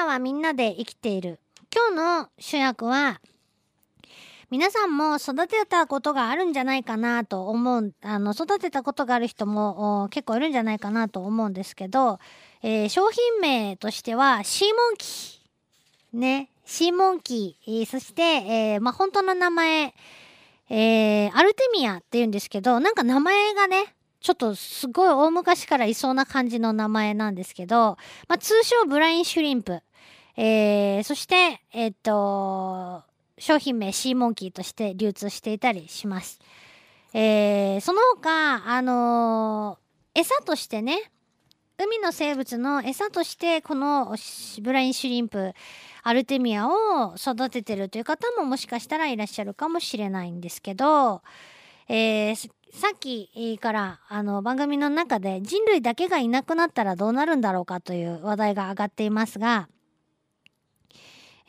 [0.00, 1.38] らはみんなで生きている。
[1.74, 3.20] 今日の主役は、
[4.50, 12.18] 皆さんも育てたことがあるんじゃないかなと思う、あの、育てたことがある人も結構いるんじゃないかなと思うんですけど、
[12.62, 16.18] えー、商品名としては、シーモンキー。
[16.18, 16.48] ね。
[16.64, 17.86] シーモンキー。
[17.86, 19.94] そして、えー、まあ、本当の名前、
[20.70, 27.96] えー、アルテミアって言うんですけど、なんか名前がね、ちょっとすごい大昔からいそうな感じの名前なんですけど、
[28.28, 29.82] まあ、通称ブラインシュリンプ。
[30.42, 33.02] えー、そして、えっ、と、
[33.36, 36.40] 商品名シーモンキーとして流通していたりします。
[37.12, 41.12] えー、その他、あのー、餌としてね、
[41.76, 44.16] 海の生物の餌としてこの
[44.62, 45.52] ブラインシュリンプ
[46.02, 51.20] アルテミアを育ててるという方ももしかしたらいらっしゃるかもしれないんですけど、
[51.86, 52.36] えー、
[52.72, 59.68] さっきからあの番組の中で人類だけがいなくなったらどうなるんだろうかという話題が上がっていますが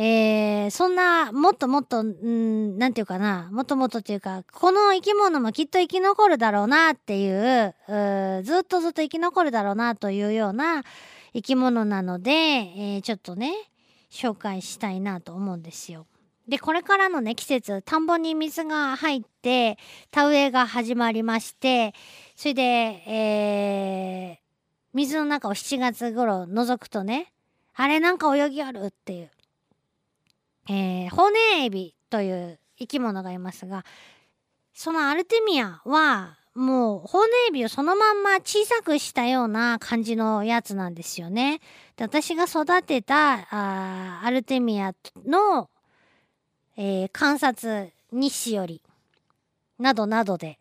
[0.00, 10.84] えー、そんな、もっともっと、んなんていうかな、もっともっとっていうか、この生き物もきっと生き残るだろうなっていう、うずっとずっと生き残るだろうなというような
[11.34, 13.52] 生き物なので、えー、ちょっとね、
[14.08, 16.06] 紹介したいなと思うんですよ。
[16.46, 19.78] で、これからのね、季節、田んぼに水が入って、
[20.12, 21.92] 田植えが始まりまして、
[22.36, 24.38] それで、えー、
[24.94, 27.32] 水の中を7月頃覗くとね、
[27.74, 29.30] あれなんか泳ぎあるっていう。
[30.68, 33.84] えー、ホネエビという生き物がいますが、
[34.74, 41.60] そのアルテミアは、もう、ホネエビをそのまんま小さくしたような感じのやつなんですよね。
[41.96, 44.92] で私が育てたあアルテミア
[45.24, 45.70] の、
[46.76, 48.82] えー、観察日誌より、
[49.78, 50.58] などなどで、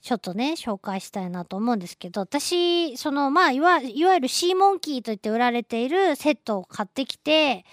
[0.00, 7.64] ちょっとね、紹介したいなと思うんですけど、私、その、まあ、いわいわゆるシーモンキーといって売られているセットを買ってきて、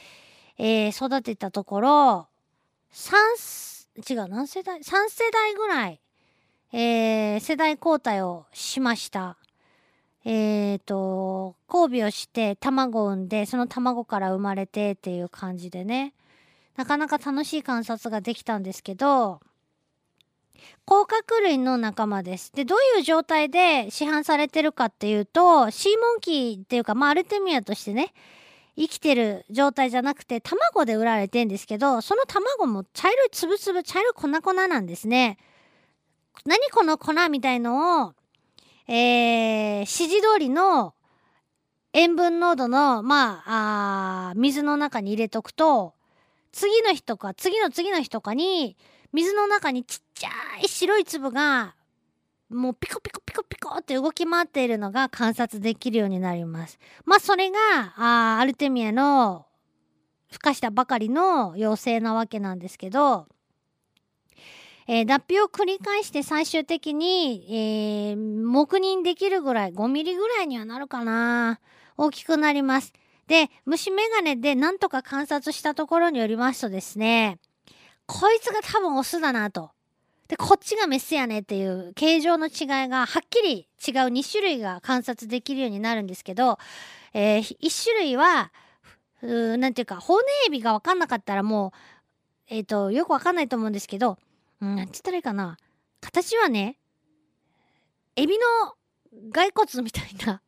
[0.58, 2.28] えー、育てたところ、
[2.94, 6.02] 3、違う、何世代 ?3 世代ぐらい、
[6.74, 9.38] えー、世代交代をしました。
[10.24, 16.14] えっ、ー、と、交尾をして卵を産んで、その卵から生まれてっていう感じでね、
[16.76, 19.42] なかなか楽しい観察ができたんですけど、
[20.86, 22.52] 甲殻類の仲間です。
[22.54, 28.14] で、どういう状態で市販されてるかっていうと、シーモンキーっていうか、まあ、アルテミアとしてね、
[28.78, 35.38] 生きてる状態じゃなくて卵で売られてんですけどその卵も茶色いつぶつぶ茶色い粉々なんですね。
[36.46, 38.14] 何この粉みたいのを、
[38.88, 40.94] えー、指示通りの
[41.94, 45.94] 塩分濃度の、まあ、あ水の中に入れとくと
[46.52, 48.78] 次の日とか次の次の日とかに
[49.14, 50.30] 水の中にちっちゃ
[50.64, 51.76] い白い粒が
[52.50, 53.21] もうピコピコ
[53.52, 56.80] ピコって動き回っているのが観察できるようになります。
[57.04, 57.58] まあそれが
[57.98, 59.46] あアルテミアの
[60.32, 63.28] 孵化したばかりの妖精なわけなんですけど、
[64.88, 71.60] えー、脱皮を繰り返して最終的に、えー、黙認できるぐらい5ミリぐらいにはなるかな
[71.98, 72.94] 大きくなります。
[73.28, 77.40] で虫眼鏡でなんとか観察したところによりますとですね
[78.06, 79.72] こいつが多分オスだなと。
[80.32, 86.58] で、こっちがメスやねっていう形状の違いがはっきり違う2種類が観察できるようになるんですけど、
[87.14, 88.54] えー、1種類は、
[89.22, 91.74] うなんていうか、骨エビが分かんなかったらも
[92.50, 94.18] う、え、ー、と、よくわかんないと思うんですけど、
[94.62, 95.58] うん、なんて言ったらいいかな。
[96.00, 96.78] 形はね、
[98.16, 100.42] エビの骸骨みたいな、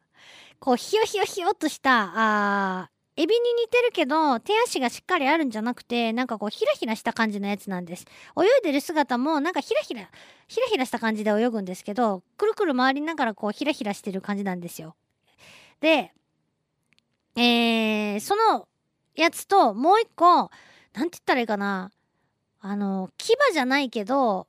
[0.60, 8.06] こう、ひよひよひよっとした、あエビに似てるけど手足がしっかりあるんじゃなくてなんかこうヒラヒラした感じのやつなんです。
[8.36, 10.10] 泳いでる姿もなんかヒラヒラ
[10.48, 14.96] ヒラヒラした感じで泳ぐんですけどくるくる回りながらこうヒラヒラしてる感じなんですよ。
[15.80, 16.12] で
[17.36, 18.68] えー、その
[19.16, 20.50] やつともう一個なんて
[20.94, 21.92] 言ったらいいかな。
[22.66, 24.48] あの牙じゃないけど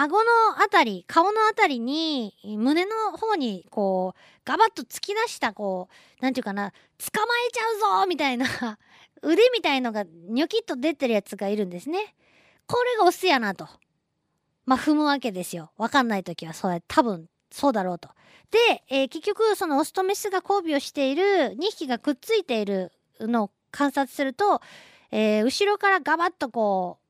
[0.00, 0.30] 顎の
[0.62, 5.88] あたり、顔のあたりに、胸の方に、こう、ガバッと突き出した、こ
[6.20, 8.46] う、なんていうかな、捕まえちゃうぞみたいな
[9.22, 12.14] 腕みたいのがニョキッと出てるやつがいるんですね。
[12.68, 13.68] これがオスやなと。
[14.66, 15.72] まあ、踏むわけですよ。
[15.76, 18.10] わかんないときは、そうや、多分、そうだろうと。
[18.52, 24.60] で、えー、結局、そのオスとメスが交尾をしている2匹がくっついているのを観察すると、
[25.10, 27.07] えー、後ろからガバッとこう、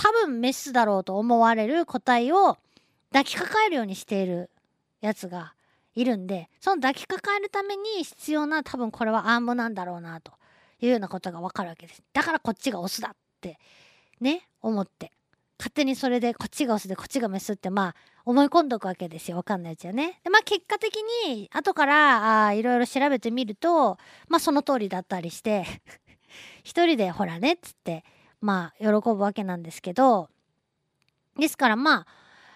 [0.00, 2.56] 多分メスだろうと思われる個体を
[3.12, 4.48] 抱きかかえるようにしている
[5.02, 5.52] やつが
[5.94, 10.32] いるんでその抱きかかえるために必要な多分これはアームなんだろうなと
[10.80, 12.02] いうようなことがわかるわけです。
[12.14, 13.58] だからこっちがオスだって
[14.22, 15.12] ね思って。
[15.58, 17.94] 勝手にそれでこっちがオスでこっちがメスってまあ
[18.24, 19.36] 思い込んどくわけですよ。
[19.36, 20.18] わかんないうちはね。
[20.24, 20.96] でまあ結果的
[21.26, 23.98] に後からあいろいろ調べてみると
[24.28, 25.66] まあその通りだったりして
[26.64, 28.02] 一人でほらねっつって
[28.40, 30.28] まあ喜ぶわけなんですけど
[31.38, 32.06] ですからまあ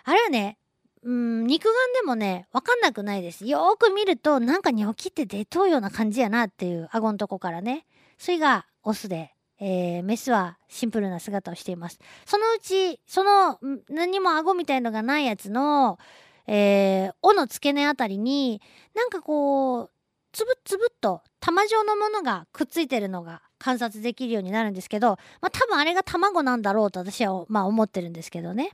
[0.05, 0.59] あれはね
[1.03, 7.87] うん肉眼でもね分かんなくないですよーく見るとなんかニョキって出とうような感じやなっていう顎のとこからね
[8.19, 11.99] それがオスでえー、メスはシンプルな姿をしています。
[12.27, 13.59] そのうち、その
[13.89, 15.99] 何も顎みたいのがないやつの、
[16.47, 18.61] えー、尾の付け根あたりに、
[18.95, 19.91] なんかこう、
[20.33, 28.73] つぶつぶっと玉状のものがくっついてるのが観察できるようになるんですけど、まあ多分あれが卵なんだろうと私はまあ思ってるんですけどね。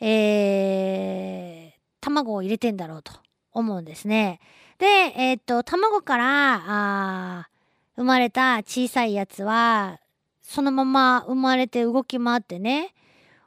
[0.00, 3.12] えー、卵を入れてんだろうと
[3.52, 4.40] 思うんですね。
[4.78, 7.48] で、えー、っと、卵から、あ
[7.94, 10.00] 生まれた小さいやつは、
[10.40, 12.94] そのまま生まれて動き回ってね、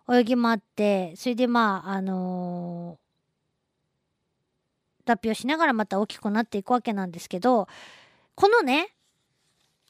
[0.09, 7.67] 泳ぎ回って、それでまあ、あのー、脱皮をしながらまた大きくなっていくわけなんですけど、
[8.35, 8.94] このね、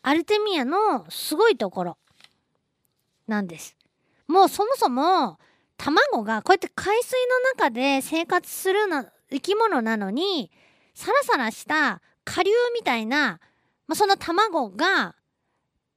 [0.07, 1.97] アルテミアのすごいところ
[3.27, 3.75] なんです。
[4.27, 5.37] もうそもそも
[5.77, 10.51] 卵がこうやって海水の中で生活するの生き物なのに
[10.93, 13.39] サラサラした下流みたいな
[13.87, 15.15] まあ、その卵が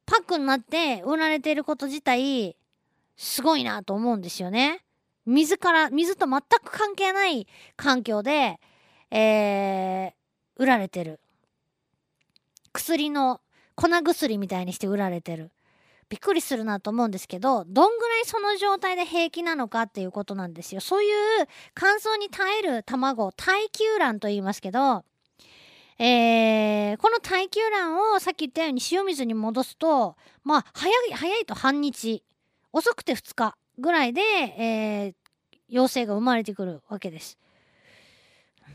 [0.05, 2.55] パックになって売られていること自体
[3.17, 4.83] すごいなと思うんですよね。
[5.25, 8.59] 水から水と全く関係ない環境で、
[9.11, 10.11] えー、
[10.55, 11.19] 売られてる
[12.73, 13.41] 薬の
[13.79, 15.51] 粉薬みたいにして売られてる
[16.09, 25.05] びっくりするなと思うんですけどどんぐらいその状態で平気なのかっていうことなんですよそういう乾燥に耐える卵耐久卵と言いますけど
[26.01, 30.15] えー、この耐久卵をさっき言ったように塩水に戻すと、
[30.45, 32.23] まあ、早い、早いと半日、
[32.71, 35.13] 遅くて2日ぐらいで、えー、
[35.69, 37.37] 妖精が生まれてくるわけです。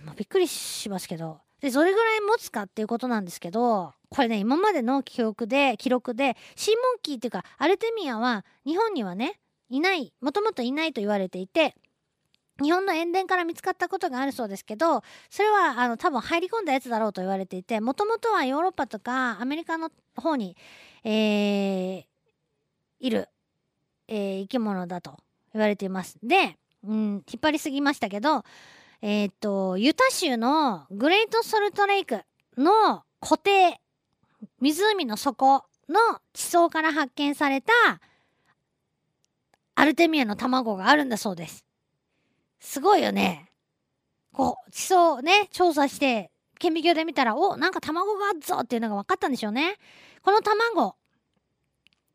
[0.04, 1.43] まあ、びっくりしますけど。
[1.64, 9.40] で、どれぐらい持つかっていうことなんですけど、これね、今までの記憶で、記録で、シーモンキーっていうか、アルテミアは日本にはね、
[9.70, 11.74] いない、もともといないと言われていて、
[12.62, 20.56] 日本の塩田から見つかったことがあるそうですけどそれはあの多分入り込んだやつだろうと言われていてもともとはヨーロッパとかアメリカの方に、
[21.02, 22.04] えー、
[23.00, 23.28] いる、
[24.06, 25.18] えー、生き物だと
[25.52, 26.16] 言われています。
[26.22, 26.56] で、
[26.86, 26.96] うん、
[27.26, 28.44] 引っ張りすぎましたけど、
[29.02, 32.22] えー、っとユタ州のグレートソルトレイク
[32.56, 33.80] の湖底
[34.60, 37.72] 湖の底の地層から発見された
[39.74, 41.64] アルテミアの卵があるんだそうです。
[42.60, 43.50] すごいよね。
[44.32, 49.76] こう、地層ね、調査して、顕微鏡で見たら、お、なんか卵があっぞっていうのが分かったんでしょうね。
[50.22, 50.96] この卵、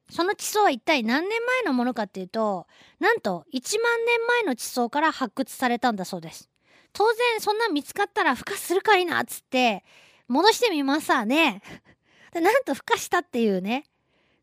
[0.10, 2.66] その地層は一体何年前のものかっていうと、
[3.00, 6.49] なんと1万年前の地層から発掘されたんだそうです。
[6.94, 9.84] 当然、そんな見つかったら孵化するかいなっつって、
[10.28, 11.62] 戻してみますわね。
[12.34, 13.86] で、なんと孵化したっていうね、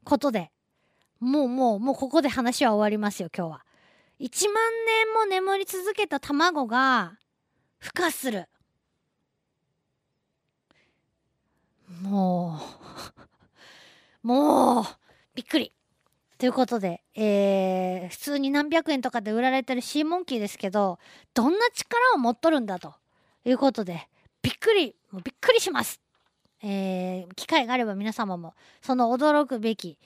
[0.04, 0.50] ことで。
[1.20, 3.66] もうもう、もうここで話は終わりますよ、今日は。
[4.20, 7.18] 1万年も眠り続けた卵が
[7.82, 8.48] 孵化する
[12.02, 12.58] も
[14.22, 14.84] う もう
[15.34, 15.72] びっくり
[16.38, 20.98] ということで、えー、普通に何百円とかで売られてるシーモンキーですけど
[21.32, 22.94] どんな力を持っとるんだと
[23.44, 24.08] いうことで
[24.42, 26.00] びっくりもうびっくりします、
[26.62, 29.98] えー、機会があれば皆様もその驚くべき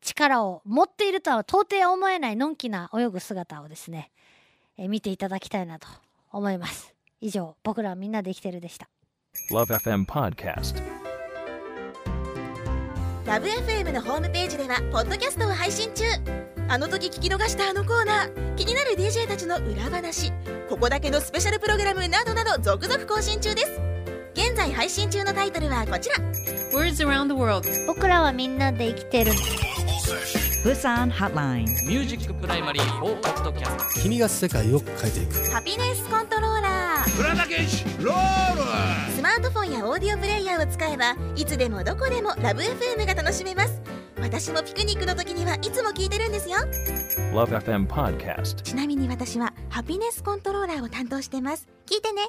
[0.00, 4.10] 力を持っているとは到底思えないのんきな泳ぐ姿をですね、
[4.76, 5.88] えー、見ていただきたいなと
[6.30, 6.94] 思います。
[7.20, 8.88] 以上僕らはみんなで生きてるでした。
[9.50, 11.01] LoveFM Podcast
[13.24, 16.04] LoveFM のホームページではポッドキャストを配信中。
[16.68, 20.32] あの時聞き逃したあのコーナー気になる DJ たちの裏話
[20.68, 23.80] ここだけのスペシャルプログラムなどなど続々更新中です。
[24.34, 26.16] 現在配信中のタイトルはこちら。
[26.72, 27.68] Words around the world.
[27.86, 29.32] 僕らはみんなで生きてる。
[30.64, 31.66] 釜山 Hotline。
[31.86, 34.00] Music Primary for Podcast。
[34.00, 35.50] 君が世界を変えていく。
[35.50, 37.51] ハピネスコントローラー
[39.52, 43.80] フォンやオーディオプレイヤーを使えばいつでもどこでもラブ f m が楽しめます。
[44.20, 46.58] 私もピクニックの時にはいつも聞いてるんですよ。
[47.32, 51.68] LoveFM Podcast ちなみに私はハピネスコントローラーを担当してます。
[51.86, 52.22] 聞いてね